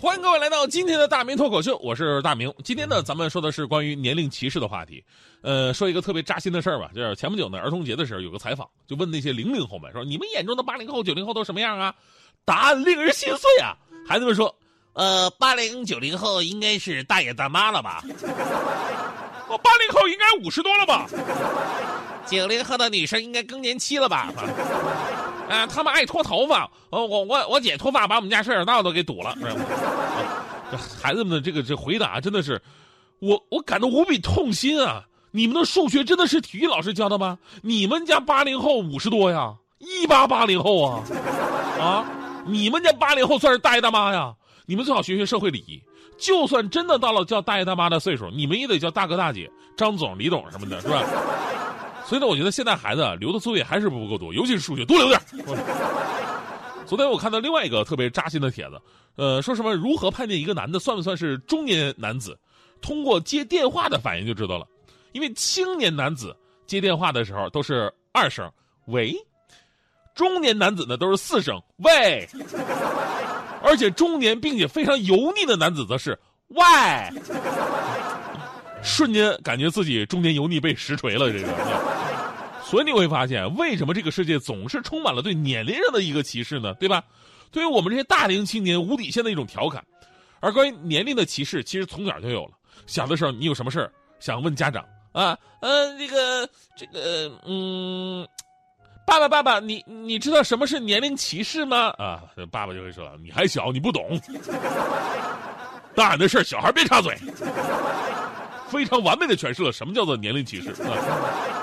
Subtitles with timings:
[0.00, 2.54] 欢迎各位来到今天的大明脱口秀，我是大明。
[2.62, 5.02] 今天呢，咱们说的是关于年龄歧视的话题。
[5.42, 11.92] 呃，说一个特别扎心的事儿吧，就是前不久呢，儿童节的时候有个采访，就问那些零零后们说：“你们眼中的八零后、九零后都什么样啊？”
[12.46, 13.74] 答案令人心碎啊！
[14.06, 14.54] 孩子们说
[14.94, 18.04] ：“呃，八零九零后应该是大爷大妈了吧？
[19.48, 21.08] 我八零后应该五十多了吧？
[22.30, 24.32] 九零后的女生应该更年期了吧？”
[25.48, 29.34] 啊，他们爱脱头发，呃，我我我姐脱发把我们家下水道都给堵了。
[30.76, 32.60] 孩子们的这个这回答真的是，
[33.20, 35.04] 我我感到无比痛心啊！
[35.30, 37.38] 你们的数学真的是体育老师教的吗？
[37.62, 41.02] 你们家八零后五十多呀，一八八零后啊，
[41.78, 42.04] 啊，
[42.46, 44.34] 你们家八零后算是大爷大妈呀？
[44.66, 45.80] 你们最好学学社会礼仪，
[46.18, 51.02] 就算真的到了叫大爷大妈的岁数，你们也得叫大哥大姐、张总、李总什么的，是吧？
[52.06, 55.20] 所以呢，我觉得现在孩子留的作业还是不够多，尤其是数学，多留点。
[56.88, 58.80] 昨天我看到另外一个特别扎心的帖子，
[59.16, 62.36] 呃，说什么如何判定一个男的算不算是中年男子？
[62.80, 64.66] 通过接电话的反应就知道了。
[65.12, 66.34] 因为青年男子
[66.66, 68.50] 接电话的时候都是二声
[68.88, 69.14] “喂”，
[70.16, 72.26] 中年男子呢都是四声“喂”，
[73.62, 76.64] 而且中年并且非常油腻的男子则是“喂”。
[78.82, 81.48] 瞬间感觉自己中年油腻被实锤了，这个。
[82.68, 86.74] 所以你会发现，为什么这个世界总是充满了对年龄上的一个歧视呢？
[86.74, 87.02] 对吧？
[87.50, 89.82] 对于我们这些大龄青年无底线的一种调侃。
[90.38, 92.50] 而关于年龄的歧视，其实从小就有了。
[92.86, 95.36] 小的时候，你有什么事儿想问家长啊？
[95.60, 98.28] 嗯，这个，这个，嗯，
[99.06, 101.88] 爸爸，爸爸，你你知道什么是年龄歧视吗？
[101.96, 104.20] 啊，爸爸就会说：“你还小，你不懂。
[105.96, 107.16] 大人的事儿，小孩别插嘴。”
[108.68, 111.57] 非常完美的诠释了什么叫做年龄歧视啊。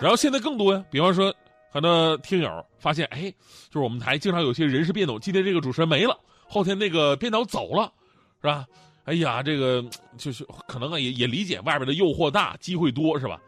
[0.00, 1.34] 然后现在更多呀，比方说
[1.70, 3.30] 很多听友发现，哎，
[3.68, 6.18] 就是我们台经常有些人事变动，今天这个主持人没了，
[6.48, 7.92] 后天那个编导走了，
[8.40, 8.66] 是吧？
[9.04, 9.84] 哎呀，这个
[10.16, 13.40] 就是可能啊，也也理解外边的诱惑大，机会多，是吧？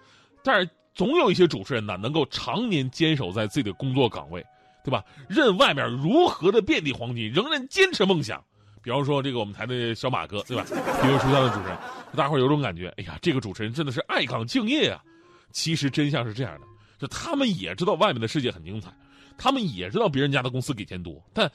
[0.42, 4.44] 但是总有一些主持人呢，能够常年坚守在自己的工作岗位，
[4.84, 5.02] 对吧？
[5.28, 8.42] 任外面如何的遍地黄金，仍然坚持梦想。
[8.82, 10.64] 比方说这个我们台的小马哥，对吧？
[10.64, 11.78] 体育书香的主持人，
[12.16, 15.02] 大伙有种感觉，哎呀，这个主持人真的是爱岗敬业啊。
[15.52, 16.66] 其实真相是这样的，
[16.98, 18.92] 就他们也知道外面的世界很精彩，
[19.36, 21.50] 他们也知道别人家的公司给钱多，但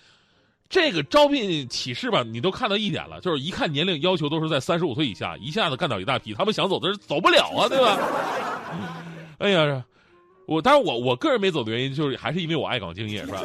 [0.69, 7.97] 这个招聘启事吧，你都看到一点了，就是一看年龄要求都是在三十五岁以下，一下子干倒一大批，他们想走的是走不了啊， 对吧？
[9.39, 9.83] 哎呀，
[10.45, 13.41] 我当然我我个人没走的原因，就是还是因为我爱岗敬业，是吧？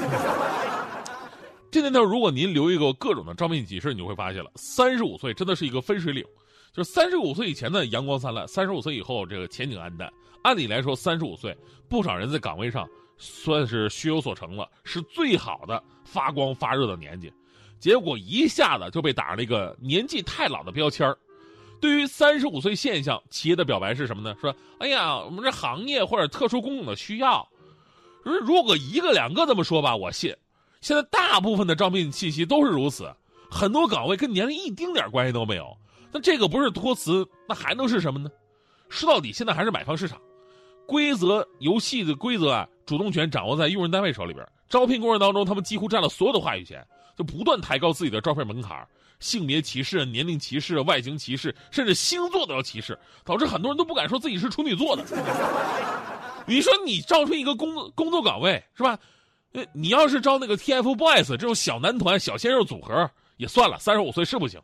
[1.71, 6.25] 这年头，如果您留意过各种的招聘启事，你就会发现了，三十五岁真的是一个分水岭。
[6.73, 10.13] 就是三十五岁以前的，阳光灿烂；三十五岁以后，这个前景黯淡。
[10.43, 11.57] 按理来说，三十五岁，
[11.89, 12.89] 不少人在岗位上
[13.19, 17.33] 算是学有所成了，是最好的发光发热的年纪。
[17.79, 21.17] 结果一下子就被打上了一个年纪太老的标签儿。
[21.81, 24.35] 对于三十五岁现象，企业的表白是什么呢？
[24.41, 27.47] 说：“哎呀，我们这行业或者特殊工种的需要。”
[28.23, 30.35] 如果一个两个这么说吧，我信。
[30.81, 33.13] 现在大部分的招聘信息都是如此，
[33.51, 35.77] 很多岗位跟年龄一丁点关系都没有。
[36.13, 38.31] 那这个不是托词，那还能是什么呢？
[38.91, 40.21] 说到底，现在还是买方市场，
[40.87, 44.47] 规则游戏的规则啊，主动权掌握在用人单位手里边。
[44.69, 46.87] 招聘过程当中，他们几乎占了所有的话语权，
[47.17, 48.87] 就不断抬高自己的招聘门槛，
[49.21, 55.05] 性别歧视、年龄歧视、外形歧视，甚至星座都要歧视，导致很多人都不敢说自己是处女座的。
[56.47, 58.99] 你说你招出一个工工作岗位是吧？
[59.53, 64.61] 呃，你要是招那个 TFBOYS 这种小男团、小鲜肉组合也算了，三十五岁是不行。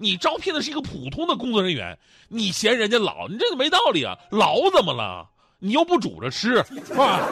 [0.00, 1.98] 你招聘的是一个普通的工作人员，
[2.28, 4.16] 你嫌人家老，你这个没道理啊！
[4.30, 5.28] 老怎么了？
[5.58, 7.28] 你又不煮着吃，是吧？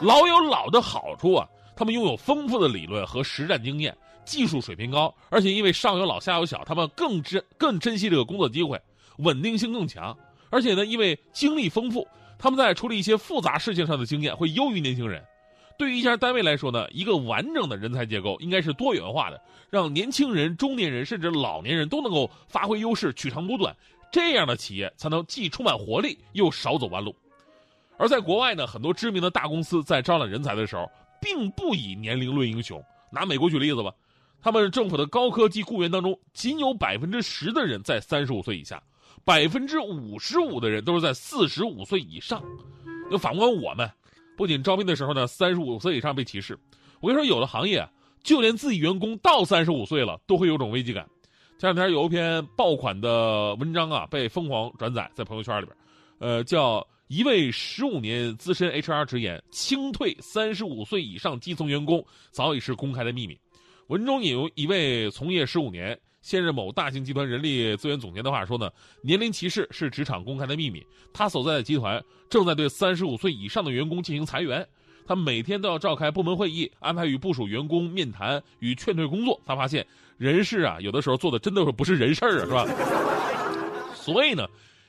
[0.00, 8.80] 老有老的好处啊，他们拥有丰富的理论和实战经验，技术水平高，而且因为上有老下有小，他们更珍更珍惜这个工作机会，
[9.18, 10.16] 稳定性更强。
[10.50, 12.06] 而且呢，因为经历丰富，
[12.38, 15.20] 他们在处理一些复杂事情上的经验会优于年轻人。
[15.78, 19.40] 对于一家单位来说呢，一个完整的人才结构应该是多元化的，
[19.70, 23.74] 让年轻人、中年人甚至老年人都能够发挥优势，取长补短，
[24.10, 27.14] 这样的企业才能既充满活力又少走弯路。
[27.98, 30.90] 而在国外呢，很多知名的大公司在招揽人才的时候，
[31.20, 33.92] 并不以年龄论英雄，拿美国举例子吧，
[34.40, 38.82] 他们政府的高科技雇员当中，仅有百分之十的人在三十五岁以下，
[39.24, 42.42] 百分之五十五的人都是在四十五岁以上。
[43.10, 43.88] 那反观我们，
[44.42, 46.58] 不仅招聘的时候呢，三十五岁以上被歧视，
[47.00, 47.88] 我跟你说，有的行业
[48.24, 51.08] 就连自己员工到三十五岁了，都会有种危机感。
[51.60, 55.76] 前两天有一篇爆款的文章啊，被疯狂转载在朋友圈里边，
[56.18, 63.38] 呃，叫一位十五年资深 HR 直言，清退三十五岁以上基层员工早已是公开的秘密。
[63.86, 68.70] 文中引用一位从业十五年、现任某大型集团人力资源总监的话说呢，
[69.02, 70.86] 年龄歧视是职场公开的秘密。
[71.12, 74.66] 他所在的集团正在对三十五岁以上的员工进行裁员。
[75.04, 79.38] 他每天都要召开部门会议，安排与部署员工面谈与劝退工作。
[79.44, 79.84] 他发现
[80.16, 82.66] 人事啊，有的时候做的真的是不是人事儿啊，是吧？
[83.92, 84.46] 所以呢，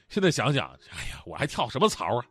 [0.09, 2.25] 现在想想，哎呀，我还跳什么槽啊？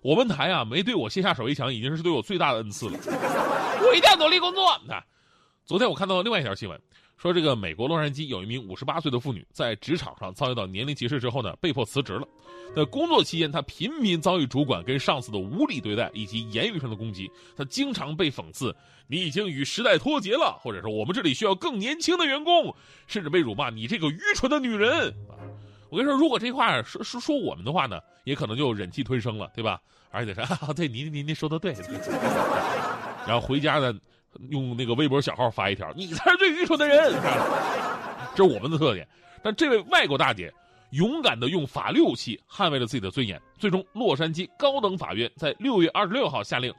[0.00, 2.98] 我们台啊，没对我卸下手一枪，已经是对我最大的恩赐了。
[3.86, 4.80] 我一定要努力工作。
[4.88, 5.04] 那
[5.66, 6.80] 昨天我看到另外一条新闻。
[7.16, 12.28] 说这个美国洛杉矶有一名五十八岁的妇女在职场上遭遇到年龄歧视之后呢，被迫辞职了。
[12.74, 17.30] 在工作期间，她频频遭遇主管跟上司的无理对待以及言语上的攻击。
[17.56, 18.74] 她经常被讽刺
[19.08, 22.74] ：“你已经与时代脱节了。”或者说：“我们这里需要更年轻的员工。”
[23.08, 25.14] 甚至被辱骂：“你这个愚蠢的女人！”，
[25.88, 29.80] 我跟你说，如果这话说说说我们的话呢，也可能就忍气吞声了，对吧？
[30.10, 30.44] 而且说
[30.76, 31.72] ：“对，您您您说的对。
[33.26, 33.98] ”然后回家呢。
[34.50, 37.14] 用那个微博小号发一条，你才是最愚蠢的人，
[38.34, 39.06] 这是我们的特点。
[39.42, 40.52] 但这位外国大姐
[40.90, 43.40] 勇敢的用法律武器捍卫了自己的尊严。
[43.58, 46.72] 最终，洛杉矶高等法院在六月二十六号下令，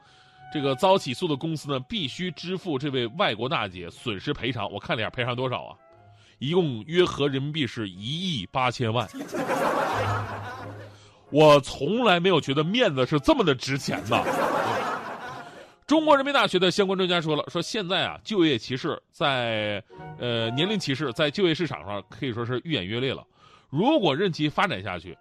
[0.52, 4.70] 这个遭起诉的公司呢必须支付这位外国大姐损失赔偿。
[4.70, 5.76] 我看了一下，赔偿多少啊？
[6.38, 9.08] 一共约合人民币是一亿八千万。
[11.30, 14.22] 我从来没有觉得面子是这么的值钱呐。
[15.88, 19.82] 中国人民大学的相关专家说了，说现在啊，就业歧视在，
[20.18, 23.26] 呃，年龄歧视在就业市场上可以说是愈演愈烈了。
[23.70, 25.16] 如果任其发展下去，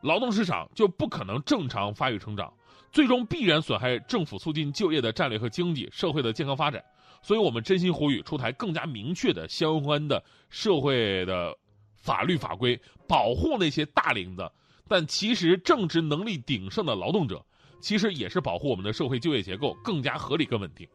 [0.00, 2.50] 劳动市场就不可能正常发育成长，
[2.90, 6.82] 最终必然损害政府促进就业的战略和经济社会的健康发展。
[7.20, 11.54] 所以我们真心呼吁出台更加明确的相关的社会的
[11.94, 14.50] 法律法规，保护那些大龄的
[14.88, 17.44] 但其实正值能力鼎盛的劳动者。
[17.80, 20.86] 其实也是保护我们的社会就业结构更加合理、更稳定。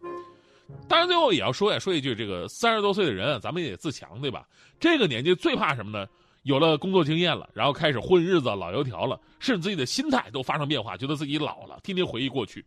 [0.88, 4.48] 当然，最后也要说呀，说一句，这个三十多岁的人啊，咱们也自强，对吧？
[4.80, 6.08] 这个年纪最怕什么呢？
[6.44, 12.64] 有了工作经验了，然后开始混日子、老油条了，甚至自己的心态都发生变化，觉得自己老了，天天回忆过去。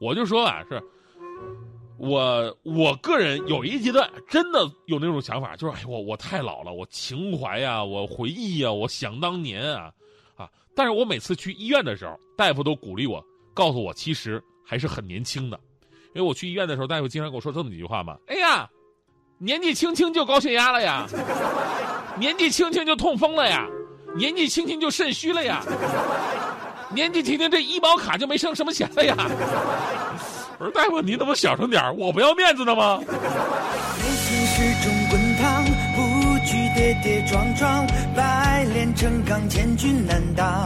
[0.00, 0.82] 我就说啊，是
[1.96, 9.92] 我我个人有一阶段真的有那种想法，就是哎，我我太老了，我情怀呀，我回忆呀，我想当年啊
[10.36, 10.50] 啊！
[10.74, 13.24] 但是我每次去医院的时候，大夫都鼓励我。
[13.54, 15.58] 告诉我，其实还是很年轻的，
[16.14, 18.16] 因为我去医院的时候，大夫经常跟我说这么几句话嘛。
[18.26, 18.68] 哎呀，
[19.38, 21.06] 年纪轻轻就高血压了呀，
[22.18, 23.66] 年纪轻轻就痛风了呀，
[24.16, 25.64] 年纪轻轻就肾虚了呀，
[26.90, 29.16] 年纪轻轻这医保卡就没剩什么钱了呀。
[30.58, 33.00] 我说大夫，你怎么小声点我不要面子的吗？
[34.56, 35.64] 始终滚烫，
[35.96, 37.84] 不惧跌跌撞撞，
[38.14, 40.64] 百炼成钢，千军难挡。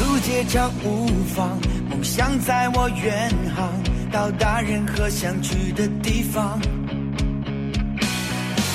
[0.00, 1.58] 路接长无妨，
[1.90, 3.68] 梦想在我远航，
[4.10, 6.60] 到达任何想去的地方。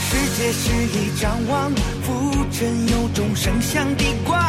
[0.10, 1.72] 世界是一张网，
[2.04, 4.40] 浮沉有众生相的光，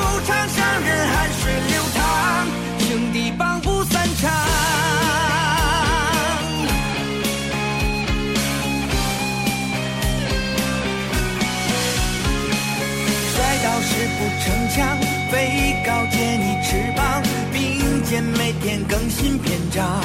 [0.00, 2.46] 球场上人汗，水流淌，
[2.78, 4.30] 兄弟帮不散场。
[13.34, 14.96] 摔倒时不逞强，
[15.30, 20.02] 飞高借你翅膀，并肩每天更新篇章，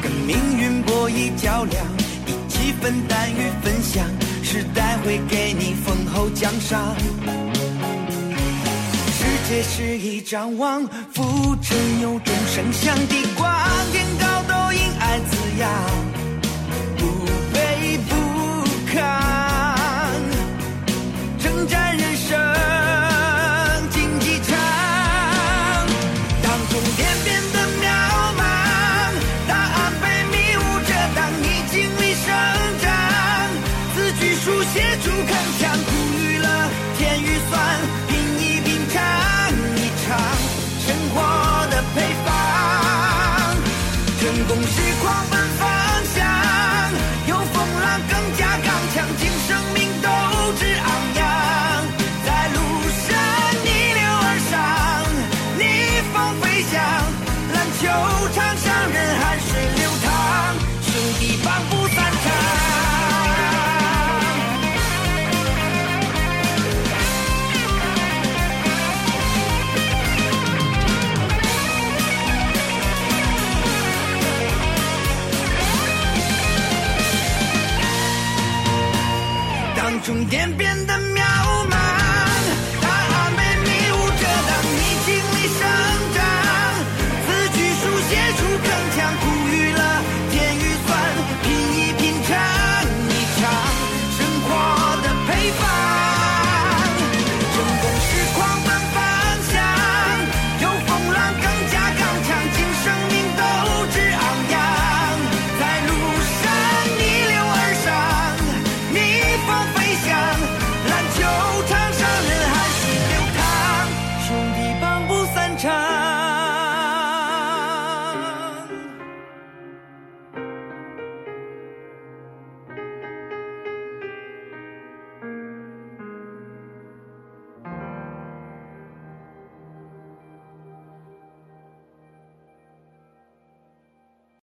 [0.00, 1.84] 跟命运博弈较量，
[2.26, 4.02] 一起分担与分享。
[4.50, 6.96] 时代会给你丰厚奖赏
[9.12, 13.46] 世界是一张网浮沉有种声响地广
[13.92, 15.70] 天高都因爱滋养
[16.96, 17.04] 不
[17.52, 18.14] 卑不
[18.90, 19.27] 亢。